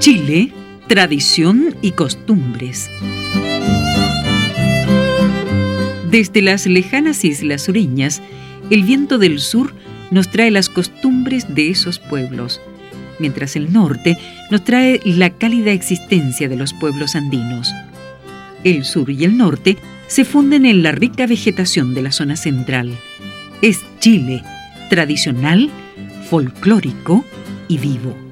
Chile, 0.00 0.52
tradición 0.88 1.76
y 1.80 1.92
costumbres. 1.92 2.90
Desde 6.10 6.42
las 6.42 6.66
lejanas 6.66 7.24
islas 7.24 7.62
sureñas, 7.62 8.20
el 8.70 8.82
viento 8.82 9.18
del 9.18 9.38
sur 9.38 9.72
nos 10.10 10.28
trae 10.28 10.50
las 10.50 10.68
costumbres 10.68 11.54
de 11.54 11.70
esos 11.70 12.00
pueblos, 12.00 12.60
mientras 13.20 13.54
el 13.54 13.72
norte 13.72 14.18
nos 14.50 14.64
trae 14.64 15.00
la 15.04 15.30
cálida 15.30 15.70
existencia 15.70 16.48
de 16.48 16.56
los 16.56 16.74
pueblos 16.74 17.14
andinos. 17.14 17.72
El 18.64 18.84
sur 18.84 19.08
y 19.08 19.22
el 19.22 19.38
norte 19.38 19.78
se 20.10 20.24
funden 20.24 20.66
en 20.66 20.82
la 20.82 20.90
rica 20.90 21.28
vegetación 21.28 21.94
de 21.94 22.02
la 22.02 22.10
zona 22.10 22.34
central. 22.34 22.98
Es 23.62 23.80
Chile, 24.00 24.42
tradicional, 24.88 25.70
folclórico 26.28 27.24
y 27.68 27.78
vivo. 27.78 28.29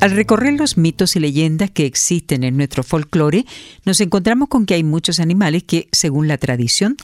Al 0.00 0.12
recorrer 0.12 0.54
los 0.54 0.78
mitos 0.78 1.16
y 1.16 1.20
leyendas 1.20 1.70
que 1.70 1.84
existen 1.84 2.44
en 2.44 2.56
nuestro 2.56 2.84
folclore, 2.84 3.44
nos 3.84 4.00
encontramos 4.00 4.48
con 4.48 4.64
que 4.64 4.74
hay 4.74 4.84
muchos 4.84 5.18
animales 5.18 5.64
que, 5.64 5.88
según 5.90 6.28
la 6.28 6.38
tradición, 6.38 6.96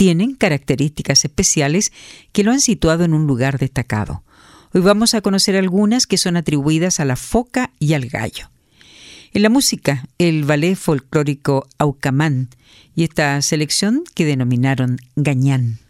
tienen 0.00 0.34
características 0.34 1.26
especiales 1.26 1.92
que 2.32 2.42
lo 2.42 2.52
han 2.52 2.62
situado 2.62 3.04
en 3.04 3.12
un 3.12 3.26
lugar 3.26 3.58
destacado. 3.58 4.22
Hoy 4.72 4.80
vamos 4.80 5.12
a 5.12 5.20
conocer 5.20 5.56
algunas 5.56 6.06
que 6.06 6.16
son 6.16 6.38
atribuidas 6.38 7.00
a 7.00 7.04
la 7.04 7.16
foca 7.16 7.70
y 7.78 7.92
al 7.92 8.06
gallo. 8.06 8.48
En 9.34 9.42
la 9.42 9.50
música, 9.50 10.06
el 10.16 10.44
ballet 10.44 10.74
folclórico 10.74 11.68
Aucamán 11.76 12.48
y 12.96 13.04
esta 13.04 13.42
selección 13.42 14.04
que 14.14 14.24
denominaron 14.24 14.96
Gañán. 15.16 15.80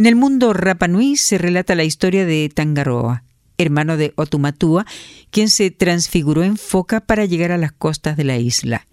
En 0.00 0.06
el 0.06 0.16
mundo 0.16 0.54
Rapanui 0.54 1.18
se 1.18 1.36
relata 1.36 1.74
la 1.74 1.84
historia 1.84 2.24
de 2.24 2.48
Tangaroa, 2.48 3.22
hermano 3.58 3.98
de 3.98 4.14
Otumatua, 4.16 4.86
quien 5.30 5.50
se 5.50 5.70
transfiguró 5.70 6.42
en 6.42 6.56
foca 6.56 7.00
para 7.00 7.26
llegar 7.26 7.52
a 7.52 7.58
las 7.58 7.72
costas 7.72 8.16
de 8.16 8.24
la 8.24 8.38
isla. 8.38 8.86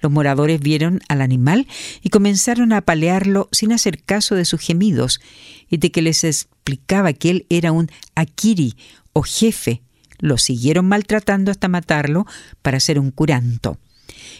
Los 0.00 0.12
moradores 0.12 0.60
vieron 0.60 1.00
al 1.08 1.20
animal 1.20 1.66
y 2.00 2.10
comenzaron 2.10 2.72
a 2.72 2.76
apalearlo 2.76 3.48
sin 3.50 3.72
hacer 3.72 4.04
caso 4.04 4.36
de 4.36 4.44
sus 4.44 4.60
gemidos 4.60 5.20
y 5.68 5.78
de 5.78 5.90
que 5.90 6.00
les 6.00 6.22
explicaba 6.22 7.12
que 7.12 7.30
él 7.30 7.46
era 7.48 7.72
un 7.72 7.90
akiri 8.14 8.76
o 9.14 9.22
jefe. 9.22 9.82
Lo 10.20 10.38
siguieron 10.38 10.86
maltratando 10.86 11.50
hasta 11.50 11.66
matarlo 11.66 12.24
para 12.62 12.76
hacer 12.76 13.00
un 13.00 13.10
curanto. 13.10 13.80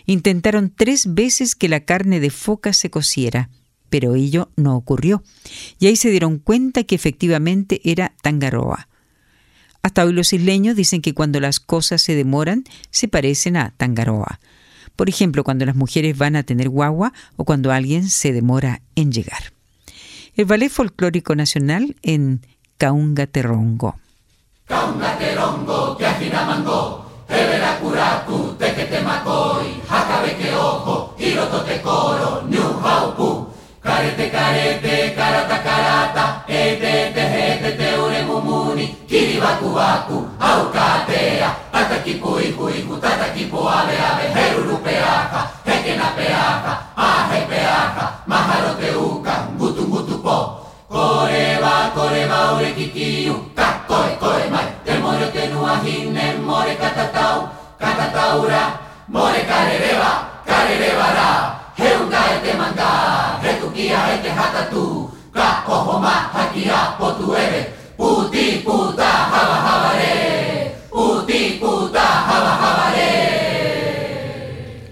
Intentaron 0.06 0.70
tres 0.70 1.14
veces 1.14 1.56
que 1.56 1.68
la 1.68 1.80
carne 1.80 2.20
de 2.20 2.30
foca 2.30 2.72
se 2.74 2.90
cociera, 2.90 3.50
pero 3.90 4.14
ello 4.14 4.50
no 4.56 4.76
ocurrió, 4.76 5.22
y 5.78 5.86
ahí 5.86 5.96
se 5.96 6.10
dieron 6.10 6.38
cuenta 6.38 6.84
que 6.84 6.94
efectivamente 6.94 7.80
era 7.84 8.12
Tangaroa. 8.22 8.88
Hasta 9.82 10.04
hoy 10.04 10.12
los 10.12 10.32
isleños 10.32 10.74
dicen 10.74 11.00
que 11.00 11.14
cuando 11.14 11.38
las 11.38 11.60
cosas 11.60 12.02
se 12.02 12.14
demoran 12.14 12.64
se 12.90 13.06
parecen 13.06 13.56
a 13.56 13.72
Tangaroa. 13.76 14.40
Por 14.96 15.08
ejemplo, 15.08 15.44
cuando 15.44 15.64
las 15.64 15.76
mujeres 15.76 16.18
van 16.18 16.34
a 16.36 16.42
tener 16.42 16.68
guagua 16.68 17.12
o 17.36 17.44
cuando 17.44 17.70
alguien 17.70 18.08
se 18.08 18.32
demora 18.32 18.80
en 18.96 19.12
llegar. 19.12 19.52
El 20.34 20.46
Ballet 20.46 20.70
Folclórico 20.70 21.36
Nacional 21.36 21.96
en 22.02 22.40
Mango, 26.56 27.06
Tebera 27.28 27.78
Kuraku, 27.78 28.56
Tekete 28.58 29.02
Makoi, 29.02 29.82
Hakabeke 29.88 30.54
Ojo, 30.54 31.14
Hiroto 31.18 31.62
Tekoro, 31.62 32.42
New 32.48 32.80
Karete, 33.86 34.26
karete, 34.34 35.14
karata, 35.14 35.58
karata, 35.62 36.24
etete, 36.48 37.22
hetete, 37.34 37.88
ure 38.02 38.22
mumuni, 38.26 38.86
kiriwaku 39.06 39.74
waku, 39.74 40.26
aukatea. 40.40 41.65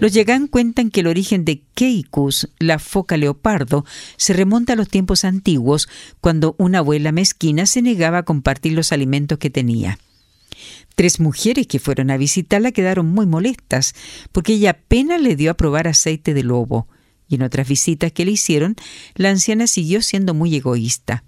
Los 0.05 0.13
Yagán 0.13 0.45
cuentan 0.45 0.91
que 0.91 0.99
el 0.99 1.07
origen 1.07 1.45
de 1.45 1.63
Keikus, 1.73 2.47
la 2.59 2.77
foca 2.77 3.17
leopardo, 3.17 3.85
se 4.17 4.33
remonta 4.33 4.73
a 4.73 4.75
los 4.75 4.87
tiempos 4.87 5.25
antiguos, 5.25 5.89
cuando 6.21 6.53
una 6.59 6.77
abuela 6.77 7.11
mezquina 7.11 7.65
se 7.65 7.81
negaba 7.81 8.19
a 8.19 8.23
compartir 8.23 8.73
los 8.73 8.91
alimentos 8.91 9.39
que 9.39 9.49
tenía. 9.49 9.97
Tres 10.93 11.19
mujeres 11.19 11.65
que 11.65 11.79
fueron 11.79 12.11
a 12.11 12.17
visitarla 12.17 12.71
quedaron 12.71 13.07
muy 13.07 13.25
molestas, 13.25 13.95
porque 14.31 14.53
ella 14.53 14.69
apenas 14.69 15.19
le 15.19 15.35
dio 15.35 15.49
a 15.49 15.57
probar 15.57 15.87
aceite 15.87 16.35
de 16.35 16.43
lobo 16.43 16.87
y 17.27 17.33
en 17.33 17.41
otras 17.41 17.67
visitas 17.67 18.11
que 18.11 18.25
le 18.25 18.31
hicieron, 18.33 18.75
la 19.15 19.31
anciana 19.31 19.65
siguió 19.65 20.03
siendo 20.03 20.35
muy 20.35 20.55
egoísta. 20.55 21.23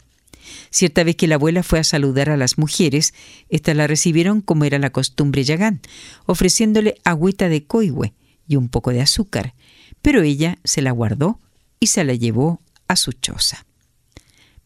Cierta 0.69 1.03
vez 1.03 1.15
que 1.15 1.25
la 1.25 1.34
abuela 1.34 1.63
fue 1.63 1.79
a 1.79 1.84
saludar 1.84 2.29
a 2.29 2.38
las 2.38 2.60
mujeres, 2.60 3.15
éstas 3.50 3.75
la 3.75 3.88
recibieron 3.88 4.41
como 4.41 4.65
era 4.65 4.77
la 4.77 4.91
costumbre 4.91 5.43
yagán, 5.43 5.81
ofreciéndole 6.27 7.01
agüita 7.03 7.50
de 7.50 7.65
coihue 7.65 8.13
y 8.48 8.56
un 8.56 8.70
poco 8.70 8.92
de 8.92 9.01
azúcar, 9.01 9.54
pero 10.01 10.22
ella 10.22 10.60
se 10.63 10.82
la 10.82 10.92
guardó 10.92 11.39
y 11.80 11.88
se 11.88 12.04
la 12.04 12.13
llevó 12.13 12.62
a 12.88 12.96
su 12.96 13.12
choza. 13.13 13.66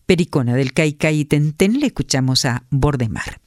Pericona 0.06 0.56
del 0.56 0.74
Caicay 0.74 1.20
y 1.20 1.26
Tentén 1.26 1.80
le 1.80 1.88
escuchamos 1.88 2.46
a 2.46 2.64
Bordemar. 2.70 3.40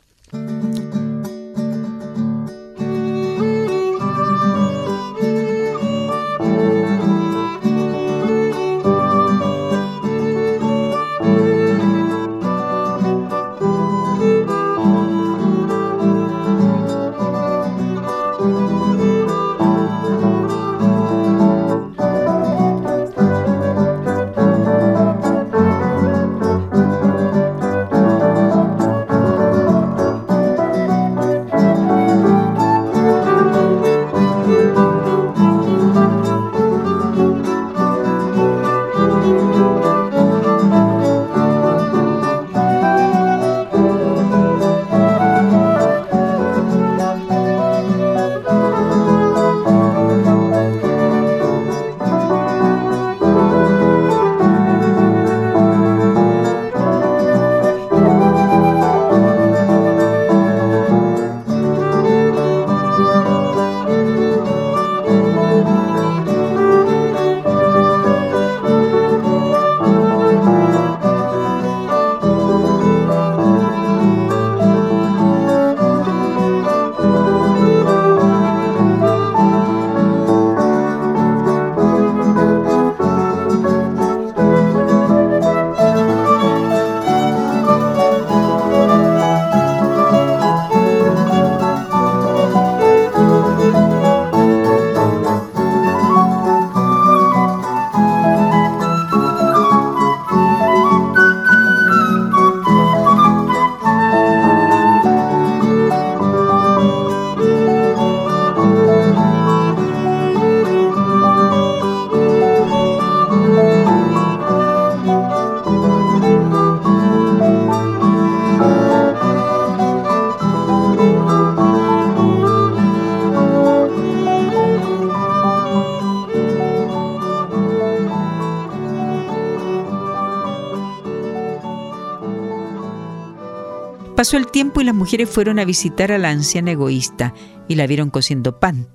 Pasó 134.25 134.39
el 134.39 134.51
tiempo 134.51 134.81
y 134.81 134.85
las 134.85 134.95
mujeres 134.95 135.29
fueron 135.29 135.59
a 135.59 135.67
visitar 135.67 136.11
a 136.11 136.17
la 136.17 136.31
anciana 136.31 136.71
egoísta 136.71 137.35
y 137.69 137.75
la 137.75 137.87
vieron 137.87 138.09
cociendo 138.09 138.59
pan. 138.59 138.89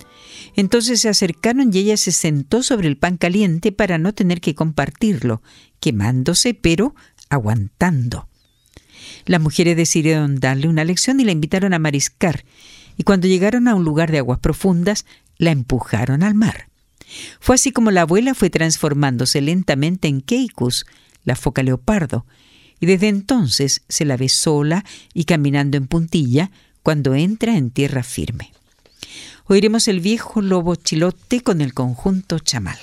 Entonces 0.55 1.01
se 1.01 1.07
acercaron 1.07 1.69
y 1.71 1.77
ella 1.77 1.97
se 1.97 2.11
sentó 2.11 2.63
sobre 2.63 2.87
el 2.87 2.97
pan 2.97 3.17
caliente 3.17 3.71
para 3.71 3.99
no 3.99 4.11
tener 4.15 4.41
que 4.41 4.55
compartirlo, 4.55 5.43
quemándose 5.79 6.55
pero 6.55 6.95
aguantando. 7.29 8.27
Las 9.27 9.39
mujeres 9.39 9.77
decidieron 9.77 10.39
darle 10.39 10.67
una 10.67 10.83
lección 10.83 11.19
y 11.19 11.25
la 11.25 11.31
invitaron 11.31 11.75
a 11.75 11.79
mariscar, 11.79 12.43
y 12.97 13.03
cuando 13.03 13.27
llegaron 13.27 13.67
a 13.67 13.75
un 13.75 13.83
lugar 13.83 14.11
de 14.11 14.17
aguas 14.17 14.39
profundas, 14.39 15.05
la 15.37 15.51
empujaron 15.51 16.23
al 16.23 16.33
mar. 16.33 16.69
Fue 17.39 17.53
así 17.53 17.71
como 17.71 17.91
la 17.91 18.01
abuela 18.01 18.33
fue 18.33 18.49
transformándose 18.49 19.41
lentamente 19.41 20.07
en 20.07 20.21
Keikus, 20.21 20.87
la 21.23 21.35
foca 21.35 21.61
leopardo, 21.61 22.25
y 22.79 22.85
desde 22.85 23.07
entonces 23.07 23.81
se 23.89 24.05
la 24.05 24.17
ve 24.17 24.29
sola 24.29 24.85
y 25.13 25.25
caminando 25.25 25.77
en 25.77 25.87
puntilla 25.87 26.51
cuando 26.83 27.15
entra 27.15 27.55
en 27.57 27.71
tierra 27.71 28.03
firme. 28.03 28.51
Oiremos 29.45 29.87
el 29.87 29.99
viejo 29.99 30.41
lobo 30.41 30.75
chilote 30.75 31.41
con 31.41 31.61
el 31.61 31.73
conjunto 31.73 32.39
chamal. 32.39 32.77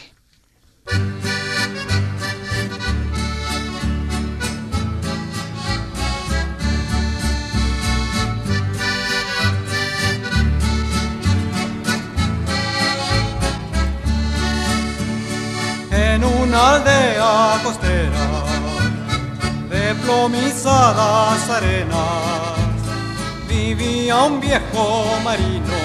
En 15.93 16.25
una 16.25 16.75
aldea 16.75 17.61
costera 17.62 18.46
de 19.76 19.95
plomizadas 19.97 21.50
arenas 21.50 22.56
vivía 23.49 24.16
un 24.23 24.40
viejo 24.40 24.87
marino 25.23 25.80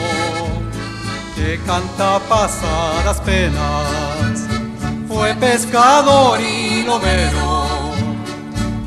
que 1.36 1.60
canta 1.66 2.20
pasadas 2.30 3.20
penas. 3.22 4.34
Fue 5.10 5.34
pescador 5.36 6.40
y 6.40 6.84
lobero 6.84 7.66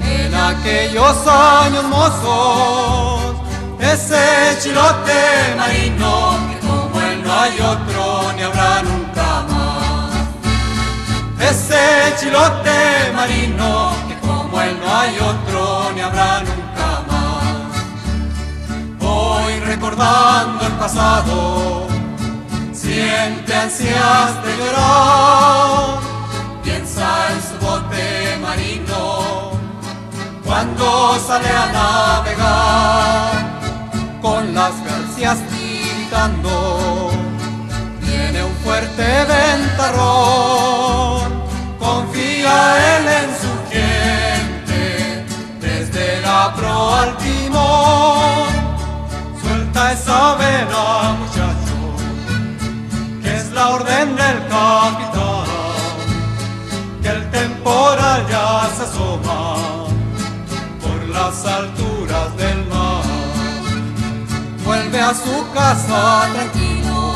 en 0.00 0.34
aquellos 0.34 1.16
años 1.26 1.84
mozos. 1.84 3.36
Ese 3.80 4.24
chilote 4.62 5.20
marino 5.60 6.12
que 6.48 6.56
como 6.66 6.98
no 7.24 7.32
hay 7.42 7.56
otro 7.74 8.32
ni 8.36 8.42
habrá 8.42 8.82
nunca 8.82 9.28
más. 9.52 10.12
Ese 11.50 11.84
chilote 12.18 12.78
marino 13.14 14.03
él 14.68 14.78
no 14.82 14.96
hay 14.96 15.16
otro 15.18 15.92
ni 15.94 16.00
habrá 16.00 16.40
nunca 16.40 16.88
más. 17.10 17.44
Voy 18.98 19.60
recordando 19.60 20.66
el 20.66 20.72
pasado 20.72 21.94
siente 22.84 23.54
ansias 23.54 24.44
de 24.44 24.56
llorar, 24.58 25.98
piensa 26.62 27.06
en 27.32 27.40
su 27.42 27.54
bote 27.66 28.38
marino 28.40 29.52
cuando 30.44 31.18
sale 31.26 31.48
a 31.48 31.66
navegar 31.72 33.32
con 34.20 34.54
las 34.54 34.74
garcias 34.84 35.38
gritando. 35.50 37.10
Viene 38.02 38.44
un 38.44 38.54
fuerte 38.64 39.02
ventarrón, 39.02 40.13
su 65.14 65.52
casa 65.52 66.28
tranquilo, 66.32 67.14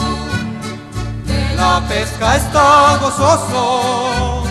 de 1.26 1.54
la 1.56 1.82
pesca 1.88 2.36
está 2.36 2.98
gozoso, 3.00 4.44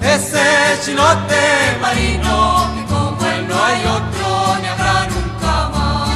ese 0.00 0.78
chinote 0.84 1.78
marino 1.80 2.70
que 2.74 2.84
como 2.92 3.26
él 3.26 3.48
no 3.48 3.64
hay 3.64 3.80
otro 3.86 4.56
ni 4.60 4.68
habrá 4.68 5.06
nunca 5.06 5.68
más. 5.74 6.10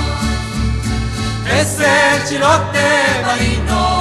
Ese 1.60 1.92
chilote 2.28 2.88
marino 3.24 3.95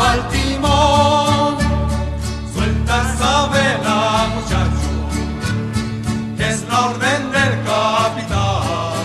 al 0.00 0.28
timón. 0.28 1.56
Suelta 2.54 3.02
esa 3.02 3.46
vela, 3.48 4.28
muchacho, 4.34 4.92
que 6.36 6.50
es 6.50 6.68
la 6.68 6.86
orden 6.86 7.32
del 7.32 7.62
capitán, 7.64 9.02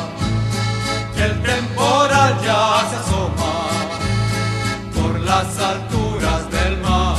que 1.15 1.23
el 1.23 1.41
temporal 1.41 2.37
ya 2.43 2.89
se 2.89 2.95
asoma 2.97 3.47
las 5.27 5.59
alturas 5.59 6.49
del 6.51 6.77
mar. 6.77 7.15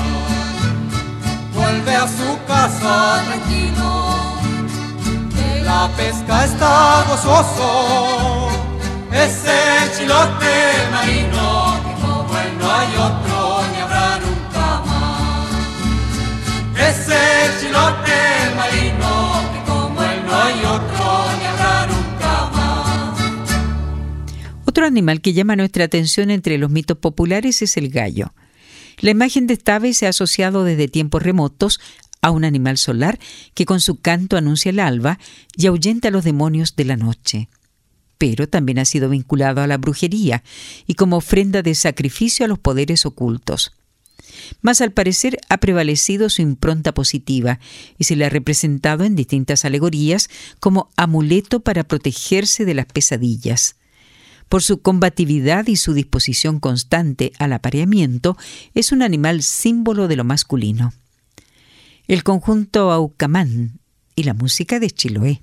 Vuelve 1.54 1.94
a 1.94 2.06
su 2.08 2.38
casa 2.46 3.22
tranquilo, 3.26 3.90
que 5.34 5.62
la 5.62 5.88
pesca 5.96 6.44
está 6.44 7.04
gozoso. 7.08 8.48
Ese 9.12 9.58
chilote 9.96 10.54
marino, 10.92 11.76
que 11.84 12.66
hay 12.70 12.96
otro 12.96 13.47
otro 24.78 24.87
animal 24.87 25.20
que 25.20 25.32
llama 25.32 25.56
nuestra 25.56 25.82
atención 25.82 26.30
entre 26.30 26.56
los 26.56 26.70
mitos 26.70 26.97
populares 26.99 27.62
es 27.62 27.76
el 27.76 27.88
gallo. 27.88 28.32
La 29.00 29.11
imagen 29.11 29.49
de 29.49 29.54
esta 29.54 29.75
ave 29.75 29.92
se 29.92 30.06
ha 30.06 30.11
asociado 30.11 30.62
desde 30.62 30.87
tiempos 30.87 31.20
remotos 31.20 31.80
a 32.23 32.30
un 32.30 32.44
animal 32.44 32.78
solar 32.78 33.18
que 33.54 33.64
con 33.64 33.80
su 33.80 34.00
canto 34.00 34.37
anuncia 34.37 34.70
el 34.70 34.78
alba 34.78 35.18
y 35.56 35.66
ahuyenta 35.66 36.08
a 36.08 36.11
los 36.12 36.23
demonios 36.23 36.76
de 36.76 36.85
la 36.85 36.97
noche. 36.97 37.49
Pero 38.18 38.49
también 38.49 38.78
ha 38.78 38.85
sido 38.85 39.08
vinculado 39.08 39.62
a 39.62 39.66
la 39.66 39.78
brujería 39.78 40.44
y 40.87 40.94
como 40.94 41.16
ofrenda 41.16 41.62
de 41.62 41.75
sacrificio 41.75 42.44
a 42.44 42.49
los 42.49 42.61
poderes 42.61 43.04
ocultos. 43.04 43.73
Mas 44.62 44.80
al 44.80 44.92
parecer 44.92 45.38
ha 45.49 45.58
prevalecido 45.58 46.30
su 46.30 46.40
impronta 46.40 46.94
positiva 46.94 47.58
y 47.99 48.04
se 48.04 48.14
le 48.14 48.26
ha 48.26 48.30
representado 48.30 49.02
en 49.02 49.16
distintas 49.16 49.64
alegorías 49.64 50.30
como 50.61 50.88
amuleto 50.94 51.58
para 51.58 51.82
protegerse 51.82 52.64
de 52.64 52.75
las 52.75 52.87
pesadillas. 52.87 53.75
Por 54.48 54.62
su 54.62 54.80
combatividad 54.80 55.66
y 55.66 55.76
su 55.76 55.92
disposición 55.92 56.58
constante 56.58 57.32
al 57.38 57.52
apareamiento, 57.52 58.36
es 58.74 58.92
un 58.92 59.02
animal 59.02 59.42
símbolo 59.42 60.08
de 60.08 60.16
lo 60.16 60.24
masculino. 60.24 60.92
El 62.06 62.24
conjunto 62.24 62.90
Aucamán 62.90 63.80
y 64.14 64.22
la 64.22 64.34
música 64.34 64.80
de 64.80 64.90
Chiloé. 64.90 65.42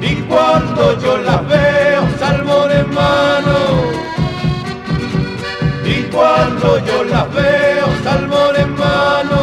Y 0.00 0.14
cuando 0.28 0.98
yo 1.00 1.18
las 1.18 1.46
veo, 1.48 2.02
salmón 2.18 2.70
en 2.70 2.94
mano. 2.94 3.58
Y 5.84 6.02
cuando 6.14 6.78
yo 6.86 7.04
las 7.04 7.32
veo, 7.34 7.86
salmón 8.04 8.54
en 8.56 8.72
mano. 8.76 9.40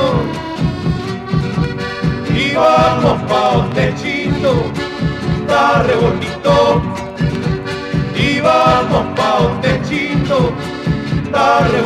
Y 2.36 2.54
vamos 2.56 3.22
pa' 3.30 3.58
un 3.58 3.70
techito, 3.72 4.52
está 5.42 5.84
re 5.84 5.96
bonito 5.96 6.82
y 8.16 8.40
vamos 8.40 9.06
pa' 9.16 9.40
un 9.48 9.62
techito, 9.62 10.52
está 11.24 11.60
re. 11.68 11.78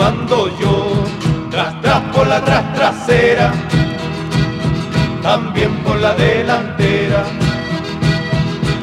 Mando 0.00 0.36
yo. 0.58 0.74
Tras 1.50 1.80
tras 1.82 2.00
por 2.12 2.26
la 2.26 2.40
tras 2.40 2.64
trasera, 2.74 3.52
también 5.22 5.72
por 5.84 5.96
la 6.00 6.12
delantera. 6.14 7.22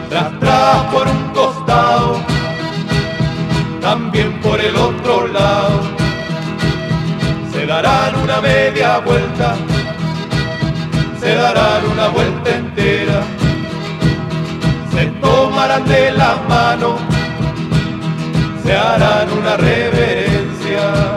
Tras 0.09 0.39
tras 0.39 0.77
por 0.93 1.07
un 1.07 1.23
costado, 1.39 2.21
también 3.81 4.39
por 4.41 4.59
el 4.59 4.75
otro 4.75 5.27
lado. 5.27 5.81
Se 7.51 7.65
darán 7.65 8.15
una 8.23 8.39
media 8.41 8.99
vuelta 8.99 9.55
se 11.27 11.35
darán 11.35 11.85
una 11.91 12.07
vuelta 12.07 12.49
entera, 12.55 13.21
se 14.93 15.07
tomarán 15.19 15.83
de 15.85 16.11
la 16.11 16.35
mano, 16.47 16.97
se 18.63 18.73
harán 18.73 19.27
una 19.33 19.57
reverencia. 19.57 20.26
Savior. 20.77 21.16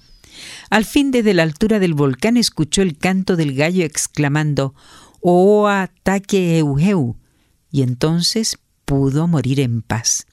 Al 0.71 0.85
fin 0.85 1.11
desde 1.11 1.33
la 1.33 1.43
altura 1.43 1.79
del 1.79 1.93
volcán 1.93 2.37
escuchó 2.37 2.81
el 2.81 2.97
canto 2.97 3.35
del 3.35 3.53
gallo 3.55 3.83
exclamando 3.83 4.73
oh, 5.19 5.63
Oa 5.63 5.91
taque 6.01 6.57
eugeu 6.59 7.17
y 7.69 7.81
entonces 7.81 8.57
pudo 8.85 9.27
morir 9.27 9.59
en 9.59 9.81
paz. 9.81 10.27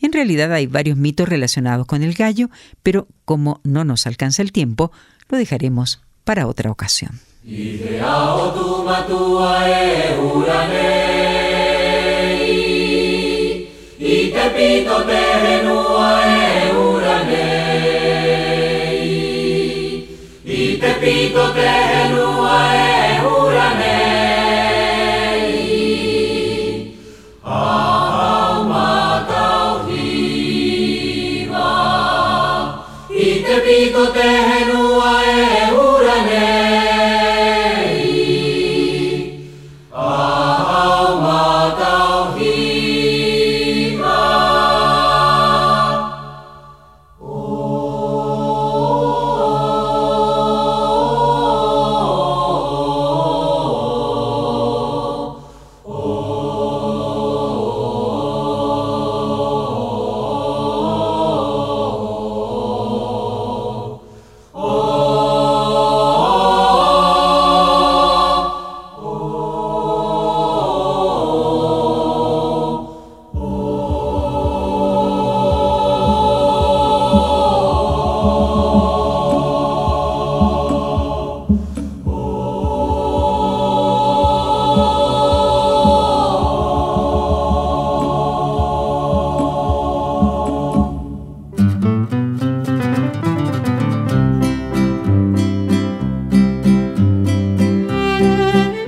En 0.00 0.12
realidad 0.12 0.52
hay 0.52 0.66
varios 0.66 0.98
mitos 0.98 1.28
relacionados 1.28 1.86
con 1.86 2.02
el 2.02 2.14
gallo, 2.14 2.50
pero 2.82 3.06
como 3.24 3.60
no 3.62 3.84
nos 3.84 4.08
alcanza 4.08 4.42
el 4.42 4.50
tiempo, 4.50 4.90
lo 5.28 5.38
dejaremos 5.38 6.00
para 6.24 6.48
otra 6.48 6.72
ocasión. 6.72 7.20
Spirito 21.06 21.52
Bello 21.52 22.45